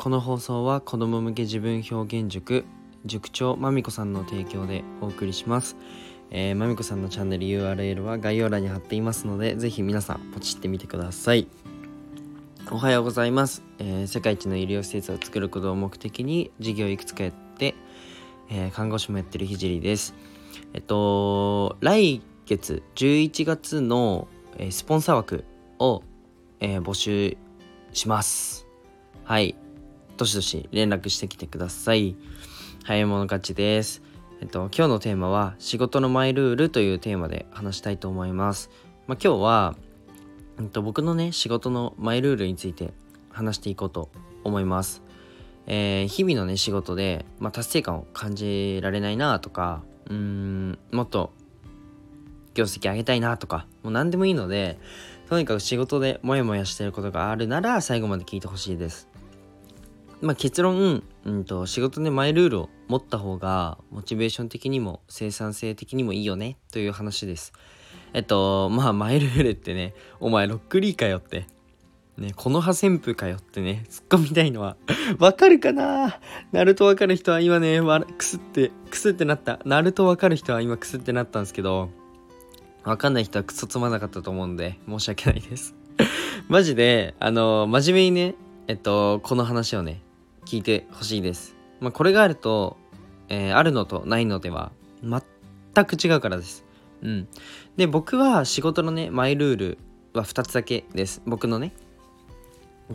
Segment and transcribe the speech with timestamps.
[0.00, 2.64] この放送は子供向け自分表現塾
[3.04, 5.76] 塾長まみこさんの提供でお送りします、
[6.30, 11.46] え、まみこさんのチャンネル URL は概要欄に貼っていますのでぜひ皆さんポチってみてください。
[12.70, 17.74] おはようございます、えー、世界一の医療施設を作ることを目的に事業いくつかやって、
[18.48, 20.14] えー、看護師もやってるひじりです。
[20.72, 25.44] えっと来月11月の、えー、スポンサー枠
[25.78, 26.02] を、
[26.58, 27.36] え募集
[27.92, 28.66] します。
[29.24, 29.56] はい。
[30.20, 32.14] どしどし連絡してきてください
[32.84, 34.02] 早い者勝ちです
[34.40, 38.70] えっと今日のテーマは仕事のマイルールというテーマで話したいと思います
[39.06, 39.74] まあ、今日は
[40.60, 42.92] えっと、僕のね仕事のマイルールについて
[43.30, 44.10] 話していこうと
[44.44, 45.02] 思います。
[45.66, 51.32] えー、日々のね仕事で、まあ、達成感を感じられないなとかうーんもっと
[52.54, 54.78] 業績上げたいなとかもう何でもいいので
[55.28, 59.09] とにかく仕事でモヤモヤしてることがあるなら最後まで聞いてほしいです。
[60.20, 67.52] まあ、結論、うんと、仕事でマイルールを持った方がモチベーション的にも生産性的にもいいよねという話です。
[68.12, 71.46] えっと、まあ、マイルールってね、お前ロックリーかよって。
[72.18, 74.76] ね、この葉旋風かよってね、突っ込みたいのは、
[75.18, 76.20] わかるかな？
[76.52, 79.58] ナルトわかる人は今ね、わくすって、くすってなった。
[79.64, 81.88] ナルトわかる人は今くすってなったんですけど、
[82.84, 85.74] わかんない人はクソつまなかったと思うんで、申し訳ないです。
[86.48, 88.34] マジで、あの、真面目にね、
[88.66, 90.02] えっと、この話をね、
[90.50, 91.54] 聞いてほしいです。
[91.78, 92.76] まあ、これがあると、
[93.28, 96.64] えー、あるのとないのでは、全く違うからです。
[97.02, 97.28] うん。
[97.76, 99.78] で、僕は仕事のね、マイルール
[100.12, 101.22] は2つだけです。
[101.24, 101.72] 僕のね。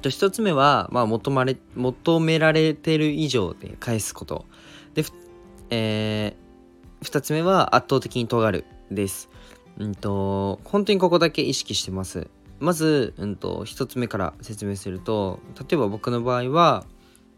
[0.02, 4.46] と1つ目は、まあ、求まれ、求められてる以上で返すこと。
[4.94, 5.06] で、
[5.70, 9.30] えー、2つ目は圧倒的に尖るです。
[9.80, 12.28] うんと、本当にここだけ意識してます。
[12.60, 16.84] まず、うんと、1つ目から説明すると、例えば僕の場合は、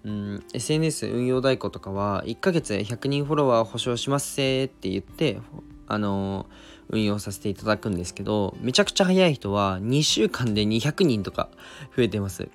[0.08, 5.41] うん、SNS 運用代行とかは1ヶ月100人フォロワー保証しますせーって言って
[5.85, 6.45] あの
[6.88, 11.50] 運用させていただくんですけどめちゃくちゃ早い人は2週間で200人とか
[11.95, 12.47] 増えてます。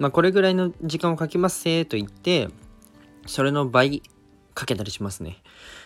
[0.00, 2.48] まあこれぐらいの時間をかけますせーと言って
[3.26, 4.02] それの倍
[4.54, 5.36] かけたりしますね。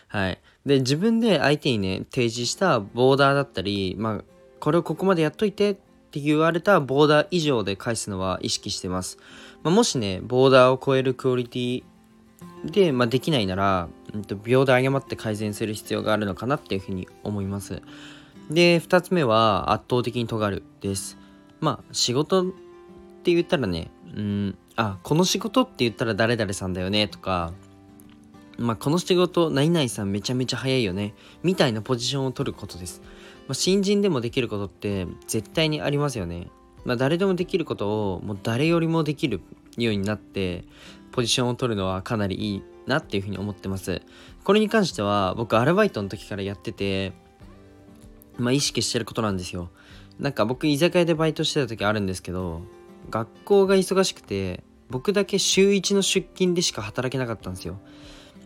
[0.08, 0.40] はい。
[0.64, 4.24] で自分で相手にね提示したボーダーだったりまあ
[4.60, 5.74] これをここまでやっといてっ
[6.12, 9.16] て言われたボーダー以上で返すのは意識してます、
[9.62, 11.84] まあ、もしねボーダーを超えるクオリティ
[12.64, 17.82] で、まあ、できないなら、うん、と秒で誤って改善する必要があるのかなっていうふうに思います。
[18.50, 21.18] で、2つ目は圧倒的に尖るです。
[21.60, 22.44] まあ、仕事っ
[23.22, 27.52] て言ったらね、うん、あ、この仕事って言ったら誰々さんだよねとか、
[28.58, 33.00] まあ、この仕事、何々さんめちゃめちゃ早いよね、みたいなポジションを取ることです。
[33.48, 36.48] まあ、新人でもできることって絶対にありますよね。
[36.84, 39.40] まあ、誰でもできることをもう誰よりもできる
[39.76, 40.64] ようになって
[41.12, 44.02] ポジションを取るのはかなりいいなっていうふうに思ってます。
[44.44, 47.12] これに関しては僕アルバイトの時からやってて
[48.38, 49.70] まあ意識してることなんですよ。
[50.18, 52.62] なんか僕居酒屋でバイトしてた時あるんですけど
[53.10, 57.78] 学校が忙しくて僕だけ週1の出勤でしか働けなかったんですよ。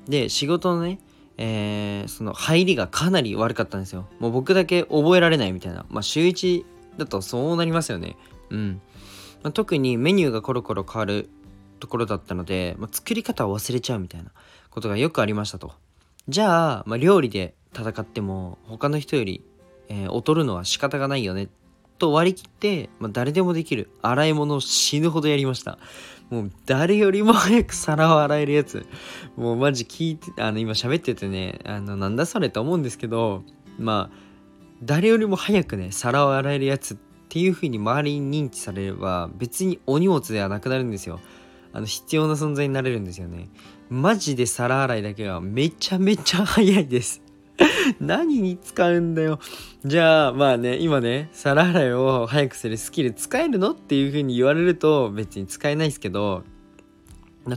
[0.08, 0.98] で仕事のね
[1.38, 4.06] えー、その入りがかなり悪かったんですよ。
[4.20, 5.84] もう僕だけ覚えられないみたいな。
[5.90, 6.64] まあ週1
[6.96, 8.16] だとそうなりますよね
[8.50, 8.80] うん、
[9.42, 11.28] まあ、特にメニューがコロコロ変わる
[11.80, 14.30] ところだったので、まあ、作り方を忘れちゃうみたいな
[14.70, 15.72] ことがよくありましたと。
[16.28, 19.44] じゃあ、まあ、料理で戦っても他の人より、
[19.88, 21.48] えー、劣るのは仕方がないよね
[21.98, 25.78] と割り切って、まあ、誰でもできる洗い物を死ぬほどやりました。
[26.30, 28.84] もう誰よりも早く皿を洗えるやつ。
[29.36, 33.44] もうマジ聞いて、あの今喋っててね、あのなんだそれと思うんですけど、
[33.78, 34.26] まあ
[34.82, 36.96] 誰よりも早くね、皿を洗えるやつっ
[37.28, 41.20] ていう風に周りに認知されれば別にお荷物ではなくなるんですよ。
[41.72, 43.48] あの必要な存在になれるんですよね。
[43.90, 47.22] マジで皿洗いだけはめちゃめちゃ早いです。
[48.00, 49.38] 何に使うんだよ。
[49.84, 56.44] じゃあまあね今ね皿洗いを早くするスキル使えるのっていう風に言われると別に使えないですけど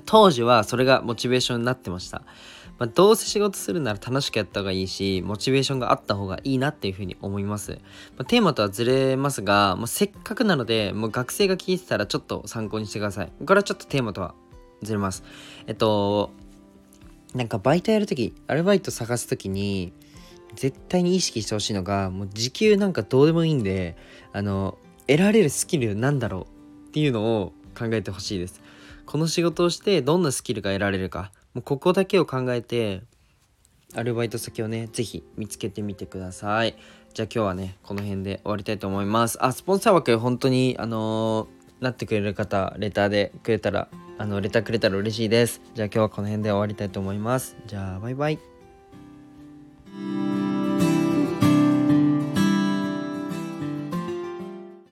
[0.05, 2.23] 当時はそれがモチベーションになってました。
[2.79, 7.73] まあ、どうせ仕事するなら楽しくやった方がいいし、モチベーションがあった方がいいなっていうふうに思います。
[8.17, 13.31] まあ、テーマとはずれますが、まあ、せっかくなので、もう学生が聞いてたらちょっと参考にしてください。
[13.45, 14.33] これはちょっとテーマとは
[14.81, 15.23] ずれます。
[15.67, 16.31] えっと、
[17.35, 19.91] なんかバイトやるとき、アルバイト探すときに、
[20.55, 23.97] 絶対に意識してほしいのが、もう時給なんかどうでもいいんで、
[24.31, 26.47] あの、得られるスキルなんだろ
[26.85, 28.61] うっていうのを考えてほしいです。
[29.05, 31.31] この仕事をしてどんなスキルが得られるか。
[31.59, 33.01] もうここだけを考えて
[33.93, 36.77] アルバイト先をね是非見つけてみてください。
[37.13, 39.37] じゃあ今日はねこの辺で終わりたいと思います。
[39.43, 41.49] あスポンサー枠本当にあの
[41.81, 45.59] なってくれる方レターでくれたらあのレターくれたら嬉しいです。
[45.75, 47.57] じゃあ今日はこの辺で終わりたいと思います。
[47.67, 48.58] じゃあバイバイ。